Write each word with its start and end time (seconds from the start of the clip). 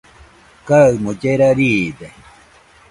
kaɨmo 0.67 1.11
llera 1.19 1.49
riide 1.57 2.07